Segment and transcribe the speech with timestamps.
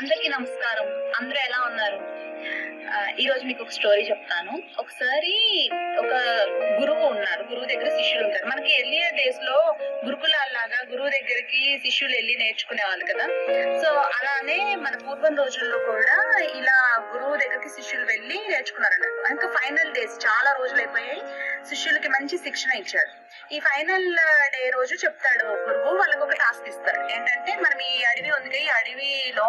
[0.00, 0.86] అందరికీ నమస్కారం.
[1.18, 1.98] అందరూ ఎలా ఉన్నారు?
[3.22, 4.52] ఈ రోజు మీకు ఒక స్టోరీ చెప్తాను.
[4.78, 5.34] ఒకసారి
[5.98, 6.12] ఒక
[6.80, 7.42] గురువు ఉన్నారు.
[7.42, 8.46] గురువు దగ్గర శిష్యులు ఉంటారు.
[8.46, 9.56] మనకి ఎర్లియర్ డేస్లో
[10.04, 13.26] గురుకులాల్లాగా గురువు దగ్గరికి శిష్యులు వెళ్ళి నేర్చుకునే వాళ్ళు కదా.
[13.82, 13.88] సో
[14.18, 16.16] అలానే మన పూర్వం రోజుల్లో కూడా
[16.60, 16.78] ఇలా
[17.14, 18.06] గురువు దగ్గరికి శిష్యులు
[18.56, 21.20] నేర్చుకున్నారు అన్నట్టు ఇంకా ఫైనల్ డేస్ చాలా రోజులు అయిపోయాయి.
[21.70, 23.12] శిష్యులకి మంచి శిక్షణ ఇచ్చాడు
[23.54, 24.06] ఈ ఫైనల్
[24.54, 27.00] డే రోజు చెప్తాడు గురువు వాళ్ళకి ఒక టాస్క్ ఇస్తాడు.
[27.14, 29.46] ఏంటంటే మనం ఈ అడవి ఉంది ఈ అడవిలో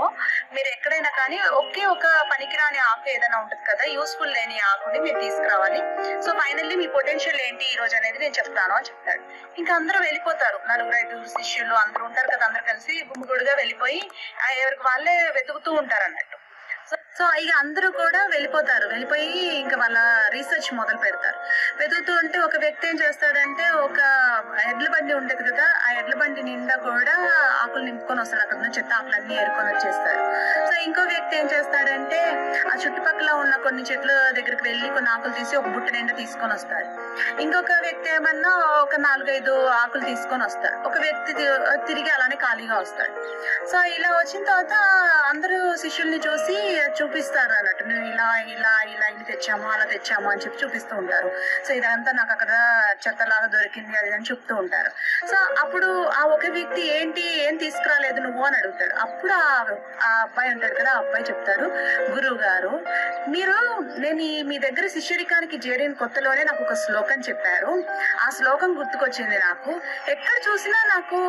[0.55, 5.79] మీరు ఎక్కడైనా కానీ ఒకే ఒక పనికిరాని ఆకు ఏదైనా ఉంటుంది కదా యూస్ఫుల్ లేని ఆకుని మీరు తీసుకురావాలి.
[6.25, 9.23] సో ఫైనల్లీ మీ పొటెన్షియల్ ఏంటి ఈ రోజు అనేది నేను చెప్తాను అని చెప్తాడు.
[9.59, 10.59] ఇంకా అందరూ వెళ్ళిపోతారు.
[10.71, 14.01] నలుగురు ఐదుగురు శిష్యులు అందరూ ఉంటారు కదా అందరు కలిసి గుమ్ముగుడుగా వెళ్ళిపోయి
[14.63, 16.36] ఎవరికి వాళ్ళే వెతుకుతూ ఉంటారు అన్నట్టు
[17.19, 18.87] సో- ఇక అందరూ కూడా వెళ్ళిపోతారు.
[18.87, 19.97] వెళ్ళిపోయి ఇంకా వాళ్ళ
[20.29, 21.39] రీసెర్చ్ మొదలు పెడతారు.
[21.79, 23.99] వెతుకుతూ ఉంటే ఒక వ్యక్తి ఏం చేస్తాడంటే ఒక
[24.67, 27.31] ఎడ్ల బండి ఉండేది కదా ఆ ఎడ్ల బండి నిండా కూడా
[27.63, 28.41] ఆకులు నింపుకొని వస్తాడు.
[28.41, 30.21] అక్కడ నుంచి చెత్త ఆకులన్నీ ఏరుకొని వచ్చేస్తారు.
[30.67, 32.23] సో ఇంకో వ్యక్తి ఏం చేస్తాడంటే
[32.73, 37.07] ఆ చుట్టుపక్కల ఉన్న కొన్ని చెట్ల దగ్గరికి వెళ్ళి కొన్ని ఆకులు తీసి ఒక బుట్ట నిండా తీసుకొని వస్తాడు.
[37.41, 40.87] ఇంకొక వ్యక్తి ఏమన్నా ఒక నాలుగైదు ఆకులు తీసుకొని వస్తాడు.
[40.87, 41.33] ఒక వ్యక్తి
[41.87, 43.11] తిరిగి అలానే ఖాళీగా వస్తాడు.
[43.67, 44.73] సో ఇలా వచ్చిన తర్వాత
[45.25, 46.55] అందరూ శిష్యుల్ని చూసి
[46.97, 51.29] చూపిస్తారు అన్నట్టు మేము ఇలా ఇలా ఇలా ఇది తెచ్చాము అలా తెచ్చాము అని చెప్పి చూపిస్తూ ఉంటారు.
[51.67, 52.51] సో ఇదంతా నాకు అక్కడ
[53.03, 54.91] చెత్తలాగా దొరికింది అది అని చెప్తూ ఉంటారు.
[55.31, 58.95] సో అప్పుడు ఆ ఒక వ్యక్తి ఏంటి ఏం తీసుకురాలేదు నువ్వు అని అడుగుతాడు.
[59.05, 61.67] అప్పుడు ఆ అబ్బాయి ఉంటాడు కదా ఆ అబ్బాయి చెప్తారు
[62.15, 62.73] గురువు గారు
[63.35, 63.57] మీరు
[64.05, 67.71] నేను మీ దగ్గర శిష్యరికానికి చేరిన కొత్తలోనే నాకు ఒక శ్లోకం చెప్పారు.
[68.25, 69.71] ఆ శ్లోకం గుర్తుకొచ్చింది నాకు.
[70.15, 71.21] ఎక్కడ చూసినా నాకు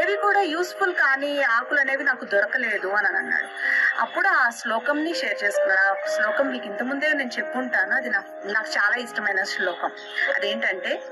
[0.00, 3.45] ఏవి కూడా యూస్ఫుల్ కానీ ఆకులు అనేవి నాకు దొరకలేదు అని అన్నాడు.
[3.98, 7.94] అప్పుడు ఆ శ్లోకంని షేర్ చేసుకున్నాను ఆ శ్లోకం మీకు ఇంతకుముందే నేను చెప్పుంటాను.
[7.94, 9.90] అది నాకు చాలా ఇష్టమైన శ్లోకం.
[10.36, 11.02] అదేంటంటే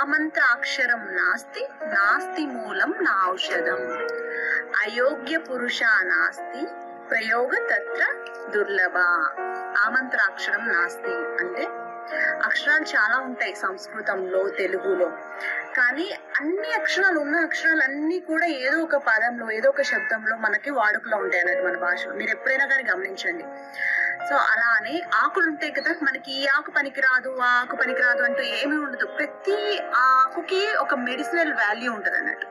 [0.00, 4.08] ఆమంత్రాక్షరం నాస్తి నాస్తి మూలం నా ఔషధం.
[4.82, 6.66] అయోగ్య పురుష నాస్తి
[7.08, 8.14] ప్రయోగ తత్ర
[8.50, 8.96] దుర్లభ.
[9.86, 11.44] ఆమంత్రాక్షరం నాస్తి.
[11.44, 11.68] అంటే
[12.44, 15.08] అక్షరాలు చాలా ఉంటాయి సంస్కృతంలో తెలుగులో.
[15.76, 21.16] కానీ అన్ని అక్షరాలు ఉన్న అక్షరాలు అన్ని కూడా ఏదో ఒక పదంలో ఏదో ఒక శబ్దంలో మనకి వాడుకలో
[21.16, 23.44] ఉంటాయి అన్నది మన భాషలో మీరు ఎప్పుడైనా కానీ గమనించండి.
[24.28, 29.06] సో అలానే ఆకులు ఉంటాయి కదా మనకి ఈ ఆకు పనికిరాదు ఆ ఆకు పనికిరాదు అంటూ ఏమీ ఉండదు.
[29.06, 32.46] ప్రతి ఆకుకి ఒక మెడిసినల్ వాల్యూ ఉంటుంది అన్నట్టు.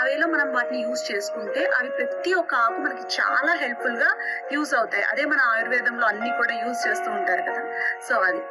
[0.00, 4.16] ఆ వేలో మనం వాటిని యూజ్ చేసుకుంటే అవి ప్రతి ఒక్క ఆకు మనకి చాలా హెల్ప్ఫుల్గా
[4.52, 5.04] యూజ్ అవుతాయి.
[5.04, 7.62] అదే మన ఆయుర్వేదంలో అన్ని కూడా యూజ్ చేస్తూ ఉంటారు కదా.
[8.08, 8.42] సో అది.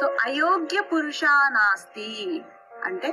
[0.00, 2.42] సో అయోగ్య పురుష నాస్తి.
[2.84, 3.10] అంటే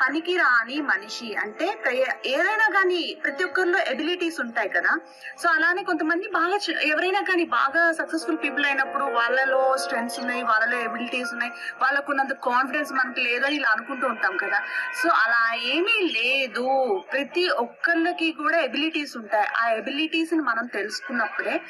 [0.00, 1.34] పనికి రాని మనిషి.
[1.34, 1.78] అంటే
[2.26, 4.98] ఏదైనా కానీ ప్రతి ఒక్కరిలో ఎబిలిటీస్ ఉంటాయి కదా.
[5.42, 11.32] సో అలానే కొంతమంది బాగా ఎవరైనా కానీ బాగా సక్సెస్ఫుల్ పీపుల్ అయినప్పుడు వాళ్ళలో స్ట్రెంగ్స్ ఉన్నాయి వాళ్ళలో ఎబిలిటీస్
[11.32, 14.58] ఉన్నాయి వాళ్ళకు ఉన్నంత కాన్ఫిడెన్స్ మనకి లేదని ఇలా అనుకుంటూ ఉంటాం కదా.
[15.02, 17.02] సో అలా ఏమీ లేదు.
[17.12, 19.48] ప్రతి ఒక్కళ్ళకి కూడా ఎబిలిటీస్ ఉంటాయి.
[19.56, 21.60] ఆ ఎబిలిటీస్ని మనం తెలుసుకున్నప్పుడే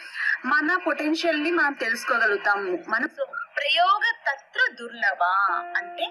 [0.44, 2.78] మన పొటెన్షియల్ని మనం తెలుసుకోగలుగుతాము.
[2.88, 3.06] మన
[3.58, 5.22] ప్రయోగ తత్ర దుర్లభ.
[5.78, 6.06] అంటే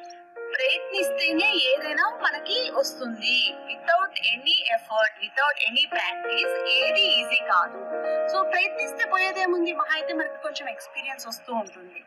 [0.55, 3.53] ప్రయత్నిస్తేనే ఏదైనా మనకి వస్తుంది.
[3.65, 7.79] Without any effort without any practice ఏది ఈజీ కాదు.
[8.27, 9.73] సో ప్రయత్నిస్తే పోయేదేముంది?
[9.73, 12.03] మహా అయితే మనకి కొంచెం ఎక్స్పీరియన్స్ వస్తూ ఉంటుంది.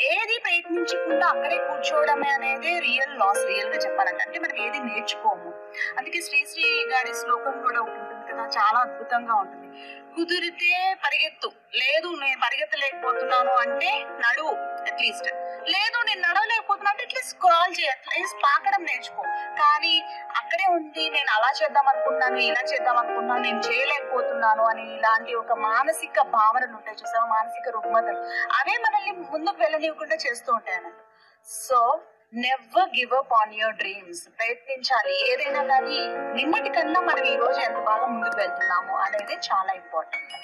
[0.00, 4.22] ఏది ప్రయత్నించకుండా అక్కడే కూర్చోవడమే అనేది రియల్ లాస్ రియల్గా చెప్పాలంటే.
[4.24, 5.50] అంటే మనం ఏది నేర్చుకోము.
[5.98, 8.17] అందుకే శ్రీశ్రీ గారి శ్లోకం కూడా ఉంటుంది.
[8.38, 9.68] కదా చాలా అద్భుతంగా ఉంటుంది.
[10.14, 11.48] కుదిరితే పరిగెత్తు.
[11.74, 14.52] లేదు నేను పరిగెత్తలేకపోతున్నాను అంటే నడువు
[14.90, 15.28] అట్లీస్ట్
[15.70, 19.22] లేదు నేను నడవలేకపోతున్నా అంటే అట్లీస్ట్ స్క్రాల్ చేయ అట్లీస్ట్ పాకడం నేర్చుకో.
[19.62, 19.94] కానీ
[20.36, 26.22] అక్కడే ఉండి నేను అలా చేద్దాం అనుకున్నాను ఇలా చేద్దాం అనుకున్నాను నేను చేయలేకపోతున్నాను అని ఇలాంటి ఒక మానసిక
[26.22, 27.26] భావనలు ఉంటాయి చూసావా?
[27.26, 28.20] మానసిక రుగ్మతలు.
[28.60, 31.04] అవే మనల్ని ముందుకు వెళ్ళనివ్వకుండా చేస్తూ ఉంటాయి అన్నట్టు.
[31.48, 32.00] So
[32.32, 35.14] never give up on your dreams ప్రయత్నించాలి.
[35.30, 35.98] ఏదైనా కానీ
[36.36, 40.34] నిన్నటి కన్నా మనం ఈ రోజు ఎంత బాగా ముందుకు వెళ్తున్నాము అనేది చాలా ఇంపార్టెంట్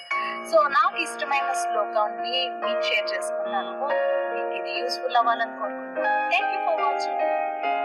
[0.51, 3.75] సో నాకు ఇష్టమైన శ్లోకాన్ని మీకు షేర్ చేసుకున్నాను
[4.35, 6.29] మీకు ఇది యూస్ఫుల్ అవ్వాలని కోరుకుంటున్నాను.
[6.33, 7.23] Thank you for watching